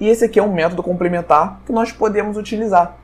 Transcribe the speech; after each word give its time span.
E 0.00 0.06
esse 0.08 0.24
aqui 0.24 0.38
é 0.38 0.42
um 0.42 0.52
método 0.52 0.82
complementar 0.82 1.60
que 1.66 1.72
nós 1.72 1.90
podemos 1.90 2.36
utilizar. 2.36 2.96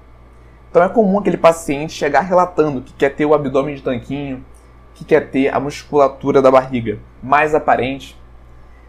Então 0.70 0.82
é 0.82 0.88
comum 0.88 1.18
aquele 1.18 1.36
paciente 1.36 1.92
chegar 1.92 2.20
relatando 2.20 2.80
que 2.80 2.92
quer 2.94 3.10
ter 3.10 3.26
o 3.26 3.34
abdômen 3.34 3.74
de 3.74 3.82
tanquinho, 3.82 4.44
que 4.94 5.04
quer 5.04 5.30
ter 5.30 5.52
a 5.52 5.60
musculatura 5.60 6.40
da 6.40 6.50
barriga 6.50 6.98
mais 7.22 7.54
aparente. 7.54 8.18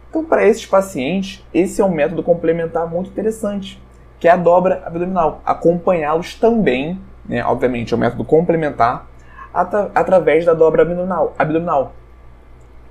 Então, 0.10 0.24
para 0.24 0.48
esses 0.48 0.66
pacientes, 0.66 1.44
esse 1.54 1.82
é 1.82 1.86
um 1.86 1.94
método 1.94 2.24
complementar 2.24 2.90
muito 2.90 3.10
interessante, 3.10 3.82
que 4.20 4.28
é 4.28 4.32
a 4.32 4.38
dobra 4.38 4.82
abdominal. 4.86 5.42
Acompanhá-los 5.46 6.36
também, 6.36 7.02
né, 7.28 7.44
obviamente, 7.44 7.94
é 7.94 7.98
um 7.98 8.00
método 8.00 8.23
complementar, 8.23 9.07
atra 9.54 9.92
através 9.96 10.46
da 10.46 10.54
dobra 10.54 10.82
abdominal. 10.82 11.34
abdominal. 11.38 11.93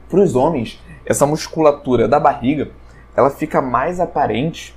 Para 0.08 0.20
os 0.20 0.34
homens, 0.34 0.82
essa 1.06 1.26
musculatura 1.26 2.08
da 2.08 2.18
barriga 2.18 2.70
ela 3.16 3.30
fica 3.30 3.62
mais 3.62 4.00
aparente 4.00 4.74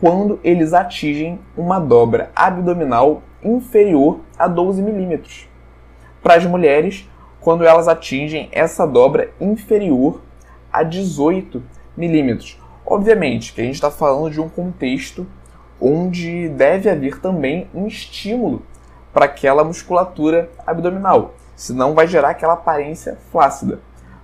quando 0.00 0.38
eles 0.44 0.74
atingem 0.74 1.40
uma 1.56 1.78
dobra 1.78 2.30
abdominal 2.34 3.22
inferior 3.42 4.20
a 4.38 4.46
12 4.46 4.82
milímetros. 4.82 5.48
Para 6.22 6.34
as 6.34 6.44
mulheres, 6.44 7.08
quando 7.40 7.64
elas 7.64 7.88
atingem 7.88 8.48
essa 8.52 8.86
dobra 8.86 9.30
inferior 9.40 10.20
a 10.72 10.82
18 10.82 11.62
milímetros. 11.96 12.60
Obviamente 12.84 13.52
que 13.52 13.60
a 13.60 13.64
gente 13.64 13.76
está 13.76 13.90
falando 13.90 14.30
de 14.30 14.40
um 14.40 14.48
contexto 14.48 15.26
onde 15.80 16.48
deve 16.48 16.88
haver 16.90 17.20
também 17.20 17.68
um 17.74 17.86
estímulo 17.86 18.62
para 19.14 19.26
aquela 19.26 19.62
musculatura 19.62 20.50
abdominal, 20.66 21.34
senão 21.54 21.94
vai 21.94 22.08
gerar 22.08 22.30
aquela 22.30 22.54
aparência 22.54 23.16
flácida. 23.30 23.78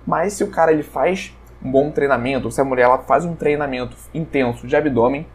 Mas 0.05 0.33
se 0.33 0.43
o 0.43 0.51
cara 0.51 0.73
ele 0.73 0.83
faz 0.83 1.33
um 1.63 1.71
bom 1.71 1.89
treinamento, 1.91 2.45
ou 2.45 2.51
se 2.51 2.59
a 2.59 2.65
mulher 2.65 2.83
ela 2.83 2.97
faz 2.97 3.23
um 3.23 3.33
treinamento 3.33 3.95
intenso 4.13 4.67
de 4.67 4.75
abdômen, 4.75 5.25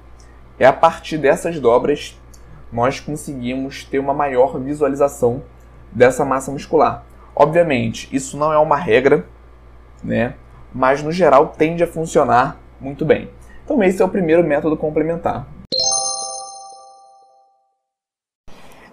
é 0.58 0.66
a 0.66 0.72
partir 0.72 1.16
dessas 1.16 1.58
dobras 1.58 2.20
nós 2.70 3.00
conseguimos 3.00 3.84
ter 3.84 3.98
uma 3.98 4.12
maior 4.12 4.58
visualização 4.58 5.42
dessa 5.90 6.24
massa 6.24 6.50
muscular. 6.50 7.04
Obviamente, 7.34 8.08
isso 8.14 8.36
não 8.36 8.52
é 8.52 8.58
uma 8.58 8.76
regra, 8.76 9.24
né? 10.02 10.34
Mas 10.74 11.02
no 11.02 11.12
geral 11.12 11.54
tende 11.56 11.82
a 11.82 11.86
funcionar 11.86 12.58
muito 12.80 13.04
bem. 13.04 13.30
Então 13.64 13.82
esse 13.82 14.02
é 14.02 14.04
o 14.04 14.08
primeiro 14.08 14.44
método 14.44 14.76
complementar. 14.76 15.46